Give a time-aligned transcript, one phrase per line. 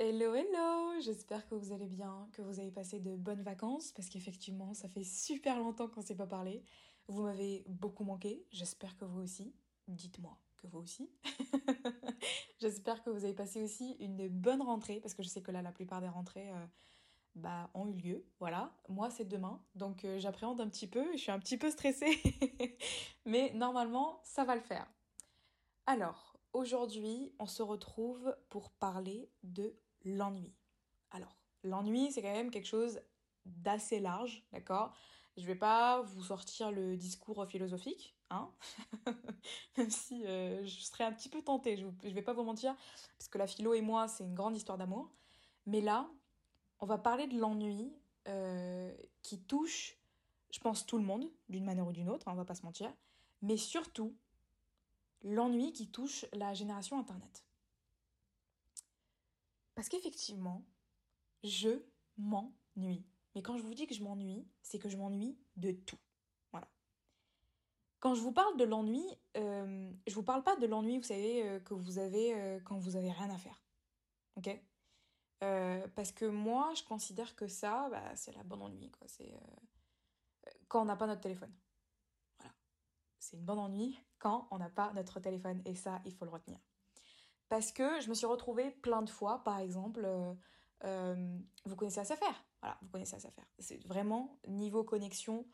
[0.00, 4.08] Hello, hello J'espère que vous allez bien, que vous avez passé de bonnes vacances, parce
[4.08, 6.62] qu'effectivement, ça fait super longtemps qu'on ne s'est pas parlé.
[7.08, 9.52] Vous m'avez beaucoup manqué, j'espère que vous aussi.
[9.88, 11.10] Dites-moi que vous aussi.
[12.60, 15.62] j'espère que vous avez passé aussi une bonne rentrée, parce que je sais que là,
[15.62, 16.66] la plupart des rentrées euh,
[17.34, 18.24] bah, ont eu lieu.
[18.38, 21.72] Voilà, moi, c'est demain, donc euh, j'appréhende un petit peu, je suis un petit peu
[21.72, 22.22] stressée,
[23.26, 24.88] mais normalement, ça va le faire.
[25.86, 29.74] Alors, aujourd'hui, on se retrouve pour parler de
[30.04, 30.54] l'ennui.
[31.10, 33.00] Alors, l'ennui, c'est quand même quelque chose
[33.44, 34.94] d'assez large, d'accord?
[35.36, 38.50] Je vais pas vous sortir le discours philosophique, hein
[39.76, 42.74] Même si euh, je serais un petit peu tentée, je, je vais pas vous mentir,
[43.16, 45.10] parce que la philo et moi, c'est une grande histoire d'amour.
[45.66, 46.10] Mais là,
[46.80, 47.92] on va parler de l'ennui
[48.28, 49.96] euh, qui touche,
[50.50, 52.64] je pense, tout le monde, d'une manière ou d'une autre, hein, on va pas se
[52.64, 52.92] mentir,
[53.42, 54.14] mais surtout
[55.22, 57.44] l'ennui qui touche la génération Internet.
[59.78, 60.66] Parce qu'effectivement,
[61.44, 61.68] je
[62.16, 63.06] m'ennuie.
[63.36, 66.00] Mais quand je vous dis que je m'ennuie, c'est que je m'ennuie de tout.
[66.50, 66.68] Voilà.
[68.00, 69.04] Quand je vous parle de l'ennui,
[69.36, 72.76] euh, je vous parle pas de l'ennui, vous savez, euh, que vous avez euh, quand
[72.76, 73.62] vous avez rien à faire.
[74.34, 74.50] Ok?
[75.44, 78.90] Euh, Parce que moi, je considère que ça, bah, c'est la bonne ennui.
[80.66, 81.54] Quand on n'a pas notre téléphone.
[82.40, 82.52] Voilà.
[83.20, 85.62] C'est une bonne ennui quand on n'a pas notre téléphone.
[85.64, 86.58] Et ça, il faut le retenir.
[87.48, 90.34] Parce que je me suis retrouvée plein de fois, par exemple, euh,
[90.84, 95.46] euh, vous connaissez faire Voilà, vous connaissez faire C'est vraiment niveau connexion,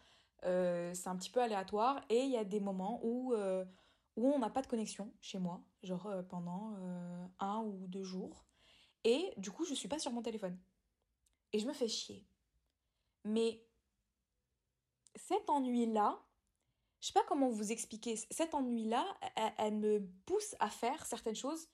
[0.45, 4.39] euh, c'est un petit peu aléatoire et il y a des moments où, où on
[4.39, 6.77] n'a pas de connexion chez moi, genre pendant
[7.39, 8.45] un ou deux jours.
[9.05, 10.59] Et du coup, je suis pas sur mon téléphone.
[11.53, 12.27] Et je me fais chier.
[13.25, 13.65] Mais
[15.15, 16.21] cet ennui-là,
[17.01, 19.05] je sais pas comment vous expliquer, cet ennui-là,
[19.59, 21.69] elle, me pousse à faire certaines choses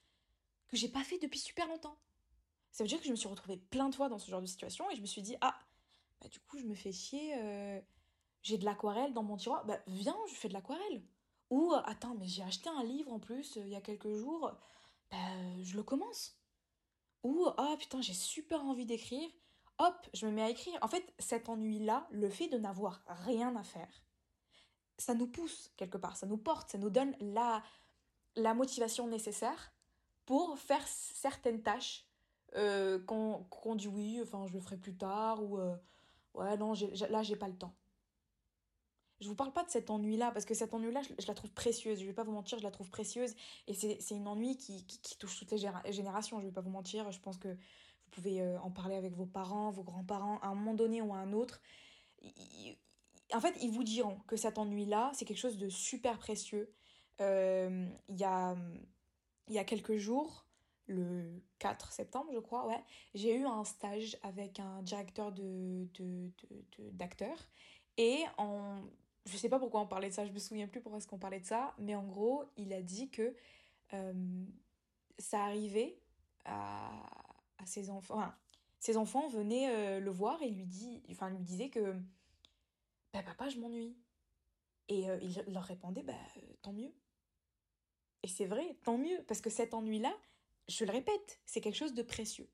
[0.70, 1.96] que j'ai pas fait depuis super longtemps.
[2.70, 4.46] Ça veut dire que je me suis retrouvée plein de fois dans ce genre de
[4.46, 5.58] situation et je me suis dit, ah,
[6.20, 7.80] bah du coup, je me fais chier, euh,
[8.42, 11.02] j'ai de l'aquarelle dans mon tiroir, bah viens, je fais de l'aquarelle.
[11.50, 14.14] Ou, euh, attends, mais j'ai acheté un livre en plus euh, il y a quelques
[14.14, 14.52] jours,
[15.10, 15.16] bah
[15.62, 16.36] je le commence.
[17.24, 19.28] Ou, ah putain, j'ai super envie d'écrire,
[19.78, 20.78] hop, je me mets à écrire.
[20.82, 24.04] En fait, cet ennui-là, le fait de n'avoir rien à faire,
[24.96, 27.62] ça nous pousse quelque part, ça nous porte, ça nous donne la,
[28.36, 29.72] la motivation nécessaire
[30.30, 32.06] pour faire certaines tâches
[32.54, 35.74] euh, qu'on dit oui, enfin je le ferai plus tard, ou euh,
[36.34, 36.72] ouais, non,
[37.10, 37.74] là j'ai pas le temps.
[39.20, 41.98] Je vous parle pas de cet ennui-là, parce que cet ennui-là, je, la trouve précieuse.
[41.98, 43.34] Je vais pas vous mentir, je la trouve précieuse.
[43.66, 45.58] Et c'est une ennui qui, qui, touche toutes les
[45.92, 47.10] générations, je vais pas vous mentir.
[47.10, 50.54] Je pense que vous pouvez euh, en parler avec vos parents, vos grands-parents, à un
[50.54, 51.60] moment donné ou à un autre.
[53.32, 56.72] en fait, ils vous diront que cet ennui-là, c'est quelque chose de super précieux.
[57.18, 58.54] Il y a
[59.50, 60.46] il y a quelques jours,
[60.86, 62.82] le 4 septembre, je crois, ouais,
[63.14, 65.86] j'ai eu un stage avec un directeur de,
[66.92, 67.48] d'acteurs.
[67.96, 68.80] et en,
[69.26, 71.18] je sais pas pourquoi on parlait de ça, je me souviens plus pourquoi est-ce qu'on
[71.18, 73.34] parlait de ça, mais en gros, il a dit que
[73.92, 74.44] euh,
[75.18, 75.98] ça arrivait
[76.44, 76.90] à,
[77.58, 78.14] à ses enfants.
[78.14, 78.34] Enfin,
[78.78, 81.94] ses enfants venaient euh, le voir et lui, dit, enfin, lui disaient que
[83.12, 83.96] bah, papa, je m'ennuie.
[84.88, 86.14] Et euh, il leur répondait bah,
[86.62, 86.92] tant mieux.
[88.22, 90.14] Et c'est vrai, tant mieux, parce que cet ennui-là,
[90.68, 92.48] je le répète, c'est quelque chose de précieux.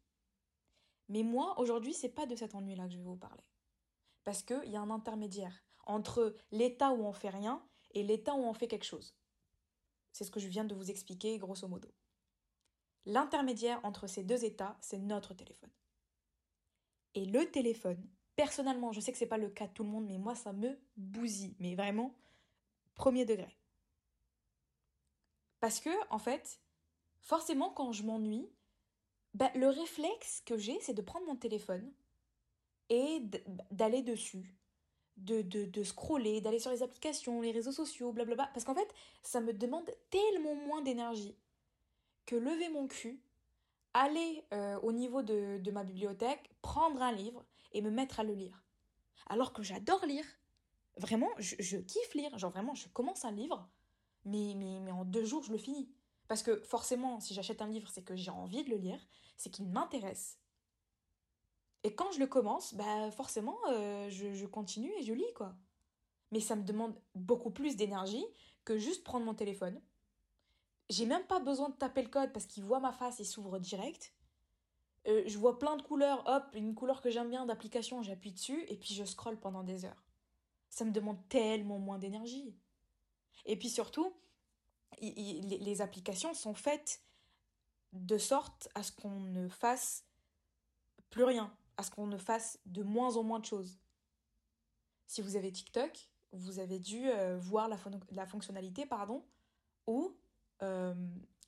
[1.09, 3.45] Mais moi, aujourd'hui, c'est pas de cet ennui-là que je vais vous parler.
[4.25, 8.45] Parce qu'il y a un intermédiaire entre l'état où on fait rien et l'état où
[8.45, 9.17] on fait quelque chose.
[10.13, 11.89] C'est ce que je viens de vous expliquer, grosso modo.
[13.05, 15.71] L'intermédiaire entre ces deux états, c'est notre téléphone.
[17.15, 18.05] Et le téléphone,
[18.35, 20.53] personnellement, je sais que c'est pas le cas de tout le monde, mais moi, ça
[20.53, 21.55] me bousille.
[21.61, 22.15] Mais vraiment,
[22.95, 23.57] premier degré.
[25.61, 26.61] Parce que, en fait,
[27.21, 28.49] forcément, quand je m'ennuie,
[29.35, 31.93] bah, le réflexe que j'ai, c'est de prendre mon téléphone
[32.89, 33.21] et
[33.71, 34.55] d'aller dessus,
[35.17, 38.51] de, de, de scroller, d'aller sur les applications, les réseaux sociaux, blablabla.
[38.55, 41.37] Parce qu'en fait, ça me demande tellement moins d'énergie
[42.27, 43.21] que lever mon cul,
[43.95, 48.25] aller euh, au niveau de, de ma bibliothèque, prendre un livre et me mettre à
[48.25, 48.63] le lire.
[49.29, 50.27] Alors que j'adore lire.
[50.99, 52.37] Vraiment, je, je kiffe lire.
[52.39, 53.69] Genre vraiment, je commence un livre,
[54.27, 55.89] mais, mais, en deux jours, je le finis.
[56.29, 59.01] Parce que forcément, si j'achète un livre, c'est que j'ai envie de le lire,
[59.37, 60.39] c'est qu'il m'intéresse.
[61.85, 65.55] Et quand je le commence, bah forcément, euh, je, continue et je lis, quoi.
[66.33, 68.25] Mais ça me demande beaucoup plus d'énergie
[68.65, 69.81] que juste prendre mon téléphone.
[70.91, 73.61] J'ai même pas besoin de taper le code parce qu'il voit ma face et s'ouvre
[73.61, 74.13] direct.
[75.07, 78.65] Euh, je vois plein de couleurs, hop, une couleur que j'aime bien d'application, j'appuie dessus
[78.67, 80.03] et puis je scrolle pendant des heures.
[80.69, 82.57] Ça me demande tellement moins d'énergie.
[83.45, 84.15] Et puis surtout,
[85.01, 87.03] les applications sont faites
[87.93, 90.05] de sorte à ce qu'on ne fasse
[91.11, 93.79] plus rien, à ce qu'on ne fasse de moins en moins de choses.
[95.07, 97.79] Si vous avez TikTok, vous avez dû euh, voir la,
[98.11, 99.25] la, fonctionnalité pardon,
[99.87, 100.17] où
[100.63, 100.95] euh,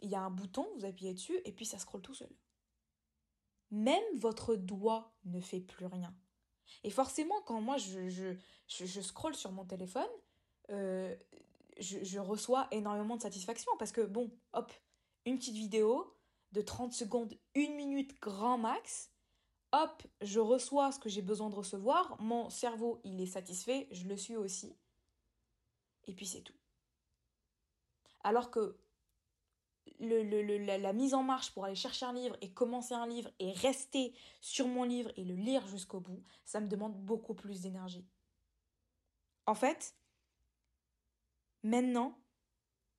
[0.00, 2.30] il y a un bouton, vous appuyez dessus et puis ça scrolle tout seul.
[3.70, 6.14] Même votre doigt ne fait plus rien.
[6.84, 8.34] Et forcément, quand moi je, je,
[8.68, 10.08] je, scrolle sur mon téléphone,
[10.70, 11.14] euh,
[11.78, 14.72] je, reçois énormément de satisfaction parce que, bon, hop,
[15.24, 16.14] une petite vidéo
[16.52, 19.10] de 30 secondes, une minute grand max,
[19.72, 24.06] hop, je reçois ce que j'ai besoin de recevoir, mon cerveau, il est satisfait, je
[24.06, 24.76] le suis aussi,
[26.06, 26.56] et puis c'est tout.
[28.24, 28.78] Alors que
[30.00, 34.12] la, mise en marche pour aller chercher un livre et commencer un livre et rester
[34.40, 38.06] sur mon livre et le lire jusqu'au bout, ça me demande beaucoup plus d'énergie.
[39.46, 39.94] En fait,
[41.62, 42.18] maintenant,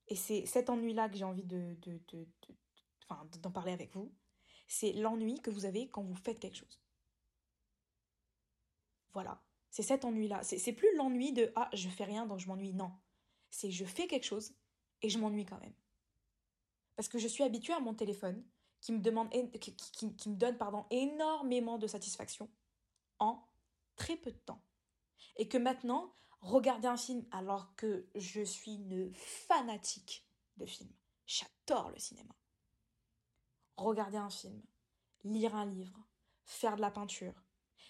[0.08, 2.26] et c'est cet ennui-là que j'ai envie de, de, de,
[3.40, 4.12] d'en parler avec vous,
[4.66, 6.80] c'est l'ennui que vous avez quand vous faites quelque chose.
[9.12, 10.42] Voilà, c'est cet ennui-là.
[10.42, 12.72] C'est plus l'ennui de ah, je fais rien donc je m'ennuie.
[12.72, 12.92] Non,
[13.50, 14.54] c'est je fais quelque chose
[15.02, 15.74] et je m'ennuie quand même.
[16.96, 18.44] Parce que je suis habituée à mon téléphone
[18.80, 22.48] qui me, demande, qui me donne pardon, énormément de satisfaction
[23.18, 23.44] en
[23.96, 24.62] très peu de temps.
[25.36, 30.26] Et que maintenant, regarder un film alors que je suis une fanatique
[30.56, 30.92] de films.
[31.26, 32.34] J'adore le cinéma
[33.84, 34.60] regarder un film,
[35.24, 35.98] lire un livre,
[36.44, 37.34] faire de la peinture.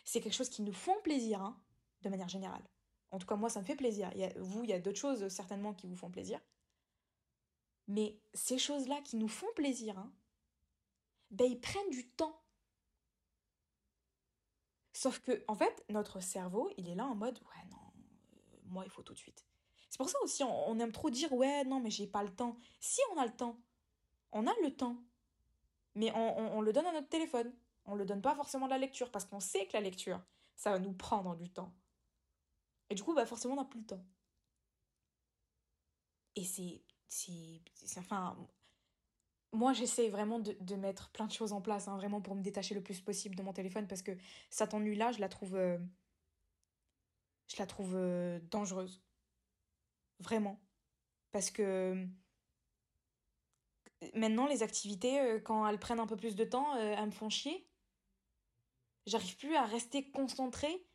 [0.04, 1.60] C'est quelque chose qui nous font plaisir, hein,
[2.02, 2.62] de manière générale.
[3.10, 4.10] En tout cas, moi, ça me fait plaisir.
[4.38, 6.40] Vous, il y a d'autres choses certainement qui vous font plaisir.
[7.88, 10.12] Mais ces choses-là qui nous font plaisir, hein,
[11.30, 12.40] ben, ils prennent du temps.
[14.92, 17.89] Sauf que, en fait, notre cerveau, il est là en mode, ouais, non,
[18.70, 19.44] moi, il faut tout de suite.
[19.90, 22.56] C'est pour ça aussi, on, aime trop dire, ouais, non, mais j'ai pas le temps.
[22.78, 23.58] Si on a le temps,
[24.30, 24.96] on a le temps.
[25.96, 27.52] Mais on, le donne à notre téléphone.
[27.84, 30.22] On le donne pas forcément à la lecture parce qu'on sait que la lecture,
[30.54, 31.74] ça va nous prendre du temps.
[32.88, 34.04] Et du coup, bah forcément, on n'a plus le temps.
[36.36, 36.80] Et c'est.
[37.98, 38.36] Enfin.
[39.52, 42.72] Moi, j'essaie vraiment de, mettre plein de choses en place, hein, vraiment pour me détacher
[42.72, 44.12] le plus possible de mon téléphone parce que
[44.48, 45.56] cette ennui-là, je la trouve.
[45.56, 45.76] Euh,
[47.50, 49.02] je la trouve euh, dangereuse.
[50.20, 50.60] Vraiment.
[51.32, 52.06] Parce que
[54.14, 57.10] maintenant, les activités, euh, quand elles prennent un peu plus de temps, euh, elles me
[57.10, 57.68] font chier.
[59.06, 60.86] J'arrive plus à rester concentrée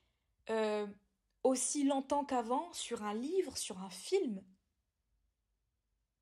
[1.42, 4.44] aussi longtemps qu'avant sur un livre, sur un film.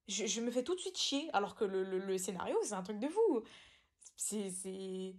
[0.07, 2.99] Je, me fais tout de suite chier, alors que le, le, scénario, c'est un truc
[2.99, 3.43] de fou.
[4.15, 5.15] C'est.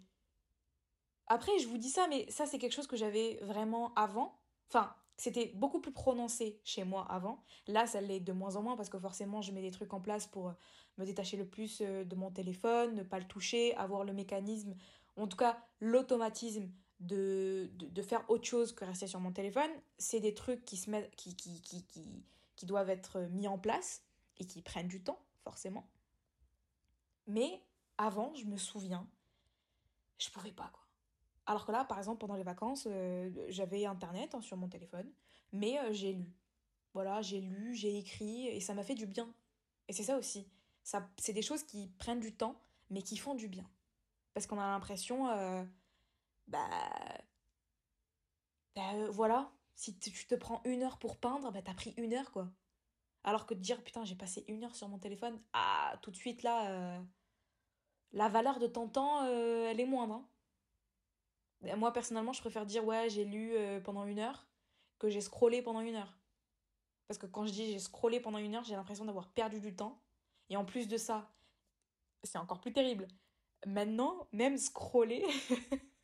[1.26, 4.42] Après, je vous dis ça, mais ça, c'est quelque chose que j'avais vraiment avant.
[4.68, 7.42] Enfin, c'était beaucoup plus prononcé chez moi avant.
[7.66, 10.00] Là, ça l'est de moins en moins parce que forcément, je mets des trucs en
[10.00, 10.52] place pour euh,
[10.98, 14.74] me détacher le plus euh, de mon téléphone, ne pas le toucher, avoir le mécanisme,
[15.16, 16.68] en tout cas l'automatisme
[17.00, 19.70] de, de, faire autre chose que rester sur mon téléphone.
[19.98, 21.84] C'est des trucs qui, se mettent, qui, qui, qui,
[22.56, 24.02] qui, doivent être mis en place
[24.38, 25.86] et qui prennent du temps, forcément.
[27.26, 27.62] Mais
[27.98, 29.06] avant, je me souviens,
[30.18, 30.83] je pouvais pas, quoi.
[31.46, 35.10] Alors que là, par exemple, pendant les vacances, euh, j'avais Internet hein, sur mon téléphone,
[35.52, 36.32] mais euh, j'ai lu.
[36.94, 39.32] Voilà, j'ai lu, j'ai écrit, et ça m'a fait du bien.
[39.88, 40.48] Et c'est ça aussi.
[41.18, 42.60] C'est des choses qui prennent du temps,
[42.90, 43.68] mais qui font du bien.
[44.32, 45.64] Parce qu'on a l'impression, euh,
[46.46, 46.68] bah,
[48.74, 52.30] bah voilà, si tu te prends une heure pour peindre, bah t'as pris une heure,
[52.32, 52.50] quoi.
[53.24, 56.16] Alors que de dire, putain, j'ai passé une heure sur mon téléphone, ah, tout de
[56.16, 57.00] suite, là,
[58.12, 60.14] la valeur de ton temps, elle est moindre.
[60.14, 60.28] Hein.
[61.76, 64.46] Moi, personnellement, je préfère dire ouais, j'ai lu euh, pendant une heure
[64.98, 66.18] que j'ai scrollé pendant une heure.
[67.08, 69.74] Parce que quand je dis j'ai scrollé pendant une heure, j'ai l'impression d'avoir perdu du
[69.74, 70.00] temps.
[70.50, 71.30] Et en plus de ça,
[72.22, 73.08] c'est encore plus terrible.
[73.66, 75.24] Maintenant, même scroller,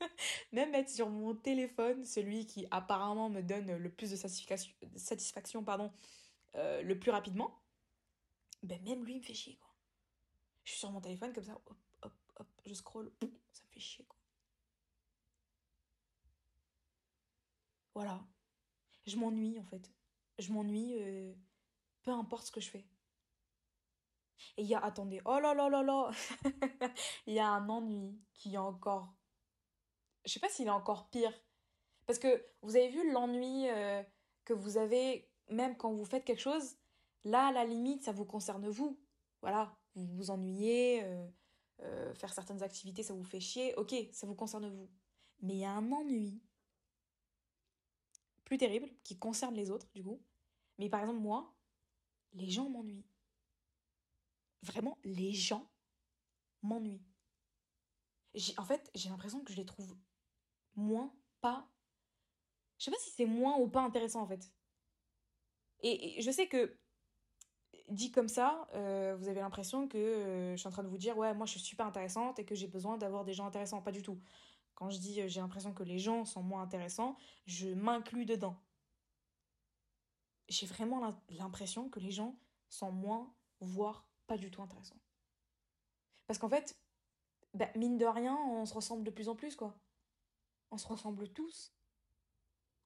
[0.53, 5.63] même être sur mon téléphone, celui qui apparemment me donne le plus de satisfaction, satisfaction
[5.63, 5.93] pardon,
[6.55, 7.63] euh, le plus rapidement,
[8.63, 9.71] ben même lui me fait chier quoi.
[10.65, 13.81] Je suis sur mon téléphone comme ça, hop, hop, hop, je scroll, ça me fait
[13.81, 14.20] chier quoi.
[17.95, 18.21] Voilà.
[19.07, 19.91] Je m'ennuie en fait.
[20.39, 21.35] Je m'ennuie euh,
[22.03, 22.87] peu importe ce que je fais.
[24.57, 26.11] Et il y a, attendez, oh là là là là,
[27.27, 29.15] il y a un ennui qui est encore,
[30.25, 31.33] je sais pas s'il est encore pire.
[32.07, 34.03] Parce que vous avez vu l'ennui euh,
[34.45, 36.77] que vous avez même quand vous faites quelque chose,
[37.25, 38.99] là à la limite ça vous concerne vous.
[39.43, 41.03] Voilà, vous vous ennuyez,
[41.83, 44.91] euh, faire certaines activités ça vous fait chier, ok, ça vous concerne vous.
[45.43, 46.43] Mais il y a un ennui
[48.51, 50.21] plus terrible, qui concerne les autres, du coup.
[50.77, 51.55] Mais par exemple, moi,
[52.33, 53.07] les gens m'ennuient.
[54.63, 55.71] Vraiment, les gens
[56.61, 57.07] m'ennuient.
[58.59, 59.97] En fait, j'ai l'impression que je les trouve
[60.75, 61.71] moins pas.
[62.79, 64.51] Je sais pas si c'est moins ou pas intéressant en fait.
[65.83, 66.77] Et, je sais que
[67.89, 70.99] dit comme ça, euh, vous avez l'impression que euh, je suis en train de vous
[70.99, 73.81] dire ouais moi je suis super intéressante et que j'ai besoin d'avoir des gens intéressants.
[73.81, 74.21] Pas du tout.
[74.75, 78.57] Quand je dis euh, j'ai l'impression que les gens sont moins intéressants, je m'inclus dedans.
[80.49, 82.37] J'ai vraiment l'impression que les gens
[82.69, 85.01] sont moins, voire pas du tout intéressants.
[86.27, 86.77] Parce qu'en fait,
[87.55, 89.77] bah, mine de rien, on se ressemble de plus en plus, quoi.
[90.71, 91.73] On se ressemble tous.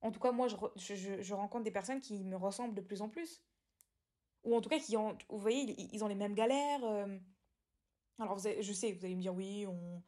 [0.00, 3.09] En tout cas, moi, je, je, rencontre des personnes qui me ressemblent de plus en
[3.09, 3.43] plus.
[4.45, 6.85] Ou en tout cas, qui ont, vous voyez, ils ont les mêmes galères.
[6.85, 7.19] Euh.
[8.19, 10.03] Alors, je sais, vous allez me dire, oui, on,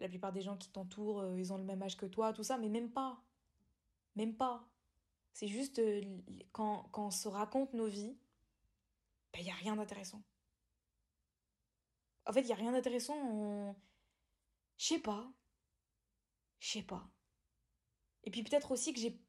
[0.00, 2.42] la plupart des gens qui t'entourent, euh, ils ont le même âge que toi, tout
[2.42, 3.22] ça, mais même pas.
[4.16, 4.68] Même pas.
[5.32, 6.02] C'est juste, euh,
[6.52, 8.16] quand, quand on se raconte nos vies,
[9.34, 10.22] il ben, n'y a rien d'intéressant.
[12.26, 13.76] En fait, il n'y a rien d'intéressant.
[14.76, 15.32] Je sais pas.
[16.58, 17.08] Je sais pas.
[18.24, 19.20] Et puis peut-être aussi que j'ai.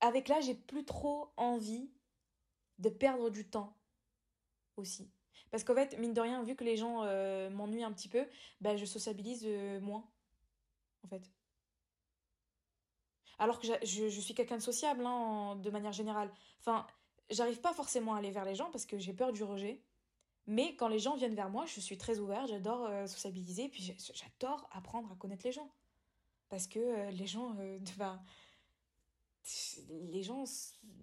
[0.00, 1.92] Avec là, j'ai plus trop envie
[2.78, 3.76] de perdre du temps
[4.76, 5.10] aussi.
[5.52, 8.26] Parce qu'en fait, mine de rien, vu que les gens euh, m'ennuient un petit peu,
[8.62, 10.08] bah, je sociabilise euh, moins.
[11.04, 11.30] En fait.
[13.38, 16.32] Alors que je, suis quelqu'un de sociable, hein, de manière générale.
[16.60, 16.86] Enfin,
[17.28, 19.82] j'arrive pas forcément à aller vers les gens parce que j'ai peur du rejet.
[20.46, 23.94] Mais quand les gens viennent vers moi, je suis très ouverte, j'adore euh, sociabiliser, puis
[24.14, 25.70] j'adore apprendre à connaître les gens.
[26.48, 27.54] Parce que les gens,
[29.90, 30.44] les gens,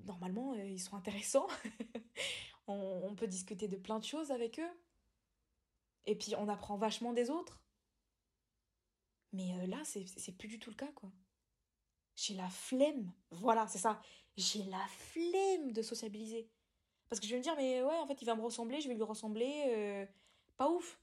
[0.05, 1.47] normalement, ils sont intéressants.
[2.69, 4.71] on, peut discuter de plein de choses avec eux.
[6.05, 7.61] Et puis on apprend vachement des autres.
[9.33, 11.11] Mais là, c'est plus du tout le cas, quoi.
[12.15, 13.11] J'ai la flemme.
[13.31, 14.01] Voilà, c'est ça.
[14.35, 16.49] J'ai la flemme de sociabiliser.
[17.07, 18.87] Parce que je vais me dire, mais ouais, en fait, il va me ressembler, je
[18.87, 19.63] vais lui ressembler.
[19.67, 20.05] Euh,
[20.57, 20.99] pas ouf.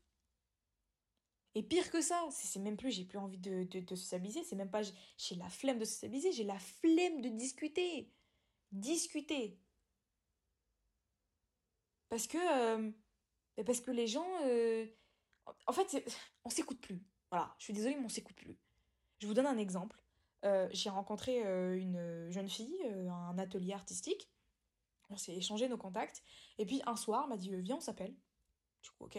[1.55, 4.71] Et pire que ça, c'est même plus, j'ai plus envie de, de, sociabiliser, c'est même
[4.71, 8.13] pas, j'ai la flemme de sociabiliser, j'ai la flemme de discuter.
[8.73, 9.59] Discuter.
[12.09, 12.91] Parce que, euh,
[13.65, 14.87] parce que les gens, euh,
[15.67, 16.05] en fait,
[16.45, 17.03] on s'écoute plus.
[17.31, 18.57] Voilà, je suis désolée, mais on s'écoute plus.
[19.19, 20.01] Je vous donne un exemple.
[20.71, 21.41] j'ai rencontré
[21.77, 24.31] une jeune fille, un atelier artistique,
[25.11, 26.23] on s'est échangé nos contacts.
[26.59, 28.15] Et puis un soir, elle m'a dit euh, Viens, on s'appelle.
[28.83, 29.17] Du coup, ok.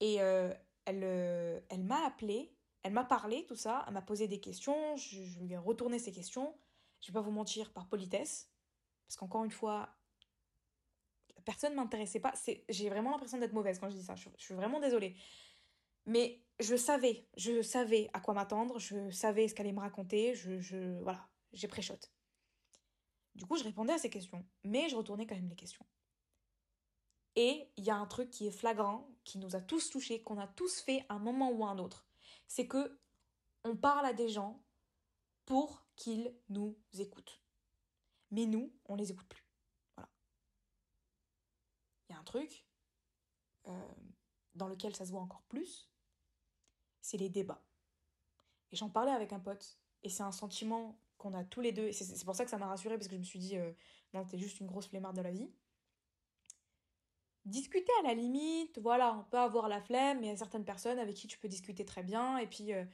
[0.00, 0.52] Et euh,
[0.84, 3.84] elle, euh, elle m'a appelé, elle m'a parlé, tout ça.
[3.86, 4.96] Elle m'a posé des questions.
[4.96, 6.54] Je, lui ai retourné ces questions.
[7.00, 8.50] Je vais pas vous mentir, par politesse.
[9.06, 9.94] Parce qu'encore une fois,
[11.44, 12.32] personne m'intéressait pas.
[12.68, 14.14] J'ai vraiment l'impression d'être mauvaise quand je dis ça.
[14.14, 15.16] Je, suis vraiment désolée.
[16.06, 18.78] Mais je savais, je savais à quoi m'attendre.
[18.78, 20.34] Je savais ce qu'elle allait me raconter.
[20.34, 21.98] Je, voilà, j'ai pré-shot.
[23.34, 25.86] Du coup, je répondais à ces questions, mais je retournais quand même les questions.
[27.34, 30.38] Et il y a un truc qui est flagrant, qui nous a tous touchés, qu'on
[30.38, 32.06] a tous fait à un moment ou à un autre.
[32.46, 32.98] C'est que
[33.64, 34.62] on parle à des gens
[35.46, 37.40] pour qu'ils nous écoutent.
[38.30, 39.44] Mais nous, on les écoute plus.
[42.12, 42.66] Il y a un truc
[43.68, 43.88] euh,
[44.54, 45.90] dans lequel ça se voit encore plus,
[47.00, 47.64] c'est les débats.
[48.70, 51.90] Et j'en parlais avec un pote, et c'est un sentiment qu'on a tous les deux.
[51.90, 53.72] C'est pour ça que ça m'a rassurée, parce que je me suis dit, euh,
[54.12, 55.50] non, t'es juste une grosse flemmarde de la vie.
[57.46, 60.66] Discuter à la limite, voilà, on peut avoir la flemme, mais il y a certaines
[60.66, 62.84] personnes avec qui tu peux discuter très bien, et puis, euh,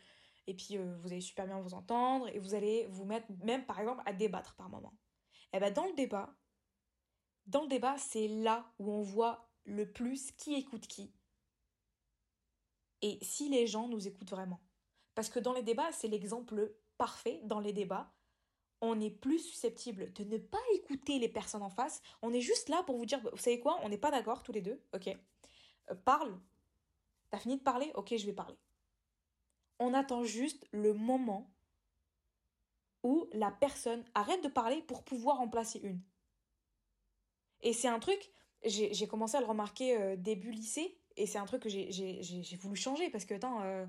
[0.46, 3.80] et puis vous allez super bien vous entendre, et vous allez vous mettre même, par
[3.80, 4.94] exemple, à débattre par moment.
[5.52, 6.32] Et eh ben dans le débat,
[7.48, 11.12] dans le débat, c'est là où on voit le plus qui écoute qui.
[13.02, 14.60] Et si les gens nous écoutent vraiment.
[15.14, 18.12] Parce que dans les débats, c'est l'exemple parfait dans les débats
[18.80, 22.00] on est plus susceptible de ne pas écouter les personnes en face.
[22.22, 24.52] On est juste là pour vous dire, vous savez quoi, on n'est pas d'accord tous
[24.52, 25.08] les deux, ok
[25.90, 26.38] euh, Parle.
[27.30, 28.56] T'as fini de parler Ok, je vais parler.
[29.78, 31.50] On attend juste le moment
[33.02, 36.00] où la personne arrête de parler pour pouvoir en placer une.
[37.62, 38.30] Et c'est un truc,
[38.64, 42.76] j'ai commencé à le remarquer euh, début lycée, et c'est un truc que j'ai voulu
[42.76, 43.86] changer parce que, euh,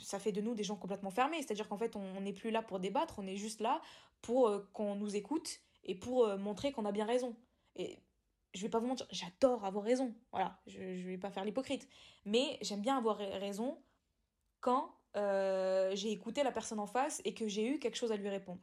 [0.00, 1.42] ça fait de nous des gens complètement fermés.
[1.42, 3.80] C'est-à-dire qu'en fait, on n'est plus là pour débattre, on est juste là
[4.22, 7.36] pour euh, qu'on nous écoute et pour montrer qu'on a bien raison.
[7.76, 7.98] Et
[8.54, 10.14] je vais pas vous mentir, j'adore avoir raison.
[10.30, 11.88] Voilà, je, ne vais pas faire l'hypocrite.
[12.24, 13.82] Mais j'aime bien avoir raison
[14.60, 18.28] quand j'ai écouté la personne en face et que j'ai eu quelque chose à lui
[18.28, 18.62] répondre.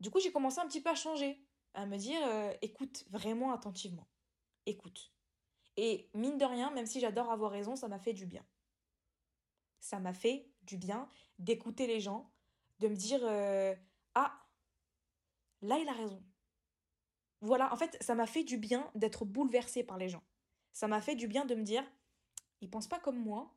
[0.00, 1.38] Du coup, j'ai commencé un petit peu à changer,
[1.76, 2.20] à me dire
[2.62, 4.08] écoute vraiment attentivement.
[4.66, 5.12] Écoute.
[5.76, 8.44] Et mine de rien, même si j'adore avoir raison, ça m'a fait du bien
[9.86, 12.30] ça m'a fait du bien d'écouter les gens,
[12.80, 13.74] de me dire euh,
[14.14, 14.36] Ah,
[15.62, 16.22] là il a raison.
[17.40, 20.24] Voilà, en fait, ça m'a fait du bien d'être bouleversée par les gens.
[20.72, 21.84] Ça m'a fait du bien de me dire
[22.60, 23.54] Il pense pas comme moi.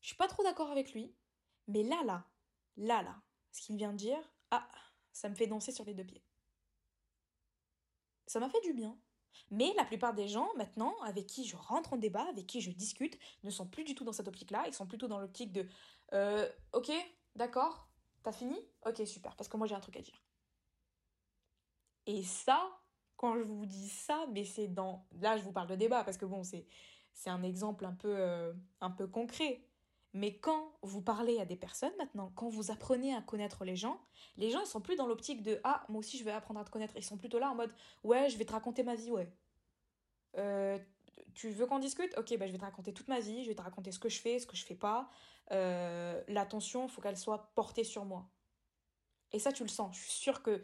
[0.00, 1.14] Je suis pas trop d'accord avec lui,
[1.66, 2.26] Mais là, là,
[2.76, 3.22] là, là,
[3.52, 4.18] ce qu'il vient de dire,
[4.50, 4.68] ah,
[5.12, 6.22] ça me fait danser sur les deux pieds.
[8.34, 8.98] Ça m'a fait du bien.
[9.52, 12.72] Mais la plupart des gens, maintenant, avec qui je rentre en débat, avec qui je
[12.72, 14.64] discute, ne sont plus du tout dans cette optique-là.
[14.66, 15.68] Ils sont plutôt dans l'optique de
[16.14, 16.90] euh, Ok,
[17.36, 17.88] d'accord,
[18.24, 18.58] t'as fini?
[18.86, 20.20] Ok, super, parce que moi j'ai un truc à dire.
[22.06, 22.60] Et ça,
[23.16, 25.06] quand je vous dis ça, mais c'est dans.
[25.20, 26.66] Là, je vous parle de débat, parce que bon, c'est,
[27.26, 29.64] un exemple un peu, euh, un peu concret.
[30.14, 34.00] Mais quand vous parlez à des personnes maintenant, quand vous apprenez à connaître les gens,
[34.36, 36.64] les gens ils sont plus dans l'optique de ah moi aussi je vais apprendre à
[36.64, 39.10] te connaître, ils sont plutôt là en mode ouais je vais te raconter ma vie
[39.10, 39.28] ouais.
[40.36, 40.78] Euh,
[41.34, 42.16] tu veux qu'on discute?
[42.16, 44.08] Ok bah je vais te raconter toute ma vie, je vais te raconter ce que
[44.08, 45.10] je fais, ce que je fais pas.
[45.50, 48.30] Euh, L'attention faut qu'elle soit portée sur moi.
[49.32, 49.96] Et ça tu le sens.
[49.96, 50.62] Je suis sûre que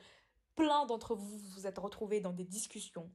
[0.54, 3.11] plein d'entre vous vous êtes retrouvés dans des discussions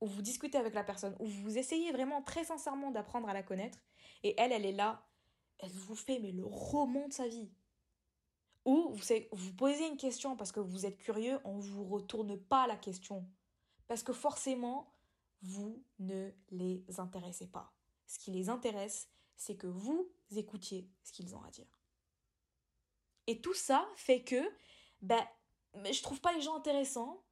[0.00, 3.42] où vous discutez avec la personne, où vous essayez vraiment très sincèrement d'apprendre à la
[3.42, 3.78] connaître,
[4.22, 5.07] et elle elle est là
[5.58, 7.50] elle vous fait mais le roman de sa vie.
[8.64, 12.38] Ou vous, vous posez une question parce que vous êtes curieux, on ne vous retourne
[12.38, 13.26] pas la question.
[13.86, 14.92] Parce que forcément,
[15.42, 17.72] vous ne les intéressez pas.
[18.06, 21.78] Ce qui les intéresse, c'est que vous écoutiez ce qu'ils ont à dire.
[23.26, 24.50] Et tout ça fait que,
[25.00, 25.24] ben,
[25.74, 27.22] je trouve pas les gens intéressants.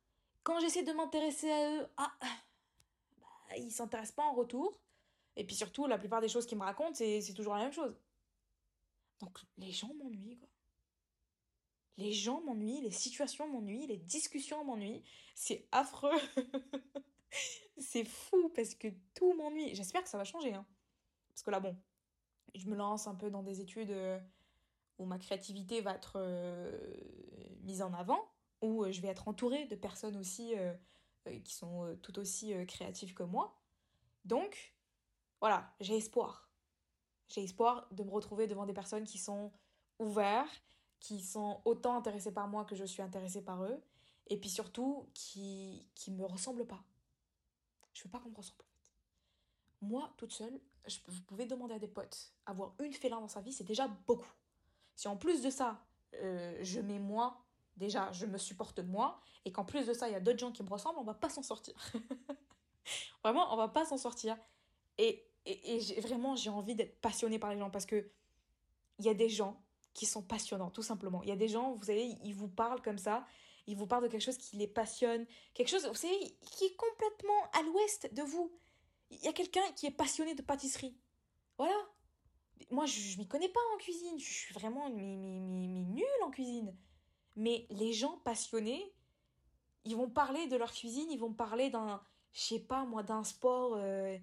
[0.42, 2.12] Quand j'essaie de m'intéresser à eux, ah,
[3.18, 4.80] bah, ils s'intéressent pas en retour.
[5.37, 7.95] Et puis surtout, la plupart des choses qu'ils me racontent, c'est toujours la même chose.
[9.20, 10.49] Donc les gens m'ennuient, quoi.
[11.99, 15.02] Les gens m'ennuient, les situations m'ennuient, les discussions m'ennuient.
[15.35, 16.18] C'est affreux.
[17.78, 19.75] c'est fou parce que tout m'ennuie.
[19.75, 20.52] J'espère que ça va changer.
[20.52, 20.66] Hein.
[21.30, 21.76] Parce que là, bon,
[22.54, 24.18] je me lance un peu dans des études euh,
[24.99, 26.70] où ma créativité va être euh,
[27.62, 28.30] mise en avant,
[28.61, 30.54] où euh, je vais être entourée de personnes aussi
[31.42, 33.61] qui sont tout aussi créatives que moi.
[34.25, 34.76] Donc,
[35.40, 36.45] voilà, j'ai espoir.
[37.28, 39.52] J'ai espoir de me retrouver devant des personnes qui sont
[39.99, 40.62] ouvertes,
[41.00, 43.80] qui sont autant intéressées par moi que je suis intéressée par eux,
[44.28, 46.82] et puis surtout qui qui me ressemblent pas.
[47.93, 48.62] Je veux pas qu'on me ressemble.
[49.82, 50.60] Moi, toute seule,
[51.06, 54.32] vous pouvez demander à des potes, avoir une félin dans sa vie, c'est déjà beaucoup.
[54.95, 55.84] Si en plus de ça,
[56.15, 57.45] euh, je mets moi,
[57.76, 60.52] déjà, je me supporte moi, et qu'en plus de ça, il y a d'autres gens
[60.52, 61.75] qui me ressemblent, on va pas s'en sortir.
[63.23, 64.36] Vraiment, on va pas s'en sortir.
[64.99, 68.11] Et et, vraiment, j'ai envie d'être passionnée par les gens parce que
[68.99, 69.61] il y a des gens
[69.95, 71.23] qui sont passionnants, tout simplement.
[71.23, 73.26] Il y a des gens, vous savez, ils vous parlent comme ça,
[73.67, 76.76] ils vous parlent de quelque chose qui les passionne, quelque chose, vous savez, qui est
[76.76, 78.52] complètement à l'ouest de vous.
[79.11, 80.97] Il y a quelqu'un qui est passionné de pâtisserie.
[81.59, 81.76] Voilà.
[82.71, 86.75] Moi, je, je m'y connais pas en cuisine, je suis vraiment nulle en cuisine.
[87.37, 88.93] Mais les gens passionnés,
[89.85, 93.25] ils vont parler de leur cuisine, ils vont parler d'un, je sais pas moi, d'un
[93.25, 93.75] sport.
[93.76, 94.19] Euh,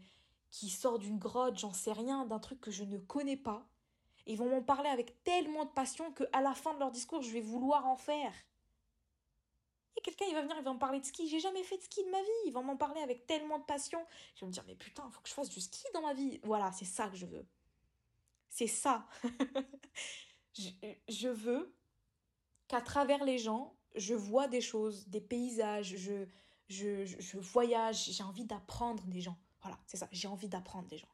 [0.53, 3.67] qui sort d'une grotte, j'en sais rien, d'un truc que je ne connais pas.
[4.27, 7.23] Ils vont m'en parler avec tellement de passion que à la fin de leur discours,
[7.23, 8.31] je vais vouloir en faire.
[9.97, 11.27] Et quelqu'un, il va venir, il va me parler de ski.
[11.27, 12.27] J'ai jamais fait de ski de ma vie.
[12.45, 13.99] Ils vont m'en parler avec tellement de passion.
[14.35, 16.39] Je vais me dire, mais putain, faut que je fasse du ski dans ma vie.
[16.43, 17.47] Voilà, c'est ça que je veux.
[18.47, 19.07] C'est ça.
[20.53, 21.75] je, veux
[22.67, 26.27] qu'à travers les gens, je vois des choses, des paysages, je,
[26.69, 29.37] je, je voyage, j'ai envie d'apprendre des gens.
[29.63, 30.07] Voilà, c'est ça.
[30.11, 31.09] J'ai envie d'apprendre des gens.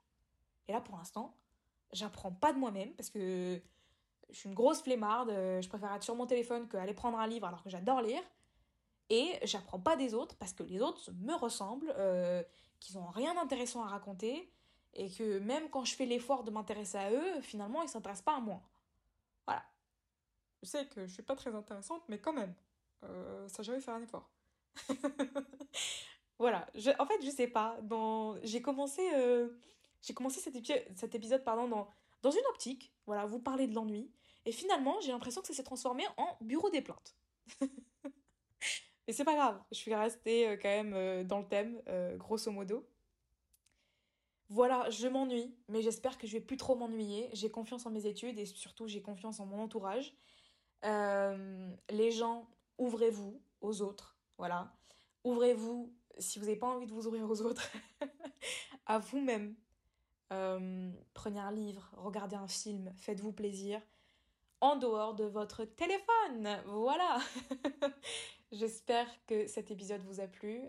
[0.68, 1.36] Et là, pour l'instant,
[1.94, 3.62] j'apprends pas de moi-même parce que
[4.30, 5.30] je suis une grosse flemmarde.
[5.30, 8.22] Euh, je préfère être sur mon téléphone qu'aller prendre un livre alors que j'adore lire.
[9.10, 12.44] Et j'apprends pas des autres parce que les autres me ressemblent, euh,
[12.80, 14.52] qu'ils ont rien d'intéressant à raconter
[14.94, 18.36] et que même quand je fais l'effort de m'intéresser à eux, finalement, ils s'intéressent pas
[18.36, 18.62] à moi.
[19.48, 19.64] Voilà.
[20.62, 22.54] Je sais que je suis pas très intéressante, mais quand même,
[23.04, 24.30] euh, ça j'avais faire un effort.
[26.40, 26.66] Voilà,
[27.00, 27.78] en fait, je sais pas.
[28.44, 29.50] J'ai commencé, euh,
[30.02, 30.56] j'ai commencé cet,
[30.96, 31.90] cet épisode pardon, dans,
[32.22, 32.94] dans une optique.
[33.06, 34.10] Voilà, vous parlez de l'ennui.
[34.46, 37.16] Et finalement, j'ai l'impression que ça s'est transformé en bureau des plaintes.
[37.62, 41.82] Mais c'est pas grave, je suis restée euh, quand même euh, dans le thème,
[42.18, 42.88] grosso modo.
[44.52, 47.30] Voilà, je m'ennuie, mais j'espère que je vais plus trop m'ennuyer.
[47.34, 50.16] J'ai confiance en mes études et surtout j'ai confiance en mon entourage.
[50.84, 52.48] les gens,
[52.80, 54.18] ouvrez-vous aux autres.
[54.40, 54.74] Voilà.
[55.24, 57.72] Ouvrez-vous si vous n'avez pas envie de vous ouvrir aux autres,
[58.86, 59.56] à vous-même.
[60.32, 63.82] Euh, prenez un livre, regardez un film, faites-vous plaisir
[64.62, 66.62] en dehors de votre téléphone.
[66.68, 67.20] Voilà.
[68.52, 70.62] J'espère que cet épisode vous a plu.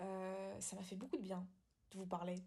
[0.00, 1.44] Euh, ça m'a fait beaucoup de bien
[1.90, 2.42] de vous parler.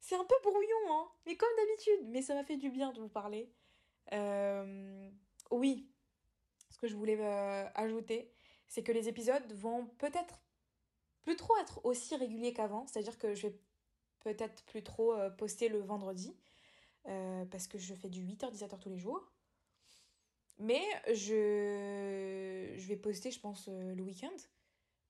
[0.00, 3.00] C'est un peu brouillon, hein, mais comme d'habitude, mais ça m'a fait du bien de
[3.00, 3.52] vous parler.
[4.12, 5.10] Euh,
[5.50, 5.86] oui,
[6.70, 7.20] ce que je voulais
[7.74, 8.32] ajouter,
[8.66, 10.40] c'est que les épisodes vont peut-être
[11.22, 12.86] plus trop être aussi régulier qu'avant.
[12.86, 13.58] C'est-à-dire que je vais
[14.20, 16.36] peut-être plus trop euh, poster le vendredi.
[17.08, 19.32] Euh, parce que je fais du 8h-17h tous les jours.
[20.58, 20.82] Mais
[21.14, 24.36] je, vais poster, je pense, euh, le week-end.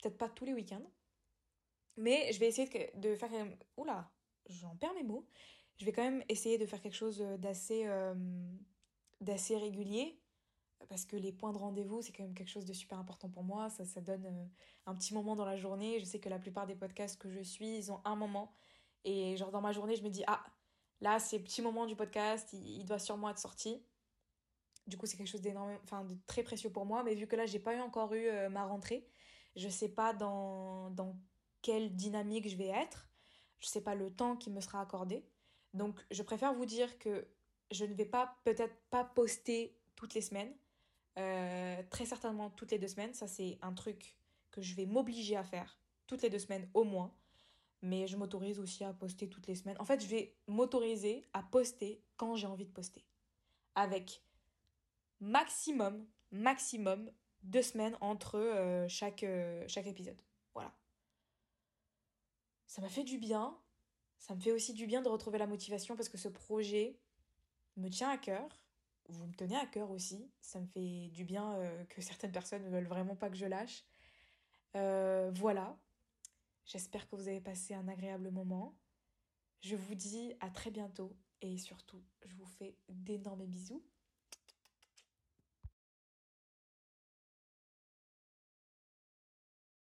[0.00, 0.84] Peut-être pas tous les week-ends.
[1.96, 3.30] Mais je vais essayer de, de faire...
[3.76, 4.10] Oula,
[4.48, 5.26] j'en perds mes mots.
[5.78, 7.86] Je vais quand même essayer de faire quelque chose d'assez
[9.20, 10.19] d'assez régulier.
[10.90, 13.44] Parce que les points de rendez-vous, c'est quand même quelque chose de super important pour
[13.44, 13.70] moi.
[13.70, 14.44] Ça, ça donne euh,
[14.86, 16.00] un petit moment dans la journée.
[16.00, 18.52] Je sais que la plupart des podcasts que je suis, ils ont un moment.
[19.04, 20.44] Et genre dans ma journée, je me dis, ah,
[21.00, 23.80] là, c'est le petit moment du podcast, il, doit sûrement être sorti.
[24.88, 27.04] Du coup, c'est quelque chose d'énorme, enfin, de très précieux pour moi.
[27.04, 29.06] Mais vu que là, j'ai pas encore eu euh, ma rentrée,
[29.54, 31.16] je sais pas dans, dans
[31.62, 33.08] quelle dynamique je vais être.
[33.60, 35.24] Je sais pas le temps qui me sera accordé.
[35.72, 37.28] Donc, je préfère vous dire que
[37.70, 40.52] je ne vais pas, peut-être pas poster toutes les semaines.
[41.20, 43.14] Euh, très certainement toutes les deux semaines.
[43.14, 44.16] Ça, c'est un truc
[44.50, 47.12] que je vais m'obliger à faire toutes les deux semaines au moins.
[47.82, 49.76] Mais je m'autorise aussi à poster toutes les semaines.
[49.78, 53.04] En fait, je vais m'autoriser à poster quand j'ai envie de poster.
[53.74, 54.22] Avec
[55.20, 57.10] maximum, maximum
[57.42, 60.20] deux semaines entre euh, euh, chaque épisode.
[60.52, 60.72] Voilà.
[62.66, 63.56] Ça m'a fait du bien.
[64.18, 66.98] Ça me fait aussi du bien de retrouver la motivation parce que ce projet
[67.76, 68.59] me tient à cœur.
[69.10, 70.30] Vous me tenez à cœur aussi.
[70.40, 73.46] Ça me fait du bien euh, que certaines personnes ne veulent vraiment pas que je
[73.46, 73.84] lâche.
[74.74, 75.76] voilà.
[76.64, 78.76] J'espère que vous avez passé un agréable moment.
[79.60, 83.82] Je vous dis à très bientôt et surtout, je vous fais d'énormes bisous.